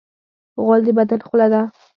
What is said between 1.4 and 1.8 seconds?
ده.